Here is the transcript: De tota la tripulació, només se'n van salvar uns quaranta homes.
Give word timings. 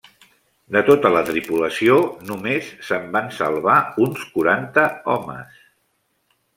De 0.75 0.81
tota 0.87 1.11
la 1.15 1.21
tripulació, 1.27 1.99
només 2.31 2.71
se'n 2.89 3.07
van 3.19 3.31
salvar 3.39 3.79
uns 4.09 4.27
quaranta 4.35 4.91
homes. 5.17 5.65